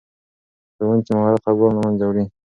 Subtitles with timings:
[0.75, 2.25] د ښوونکي مهارت خفګان له منځه وړي.